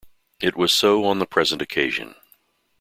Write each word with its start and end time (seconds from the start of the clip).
It 0.39 0.55
was 0.57 0.73
so 0.73 1.05
on 1.05 1.19
the 1.19 1.27
present 1.27 1.61
occasion. 1.61 2.15